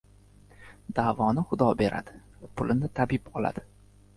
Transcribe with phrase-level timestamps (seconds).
[0.99, 2.17] •Davoni Xudo beradi,
[2.57, 3.69] pulini tabib oladi.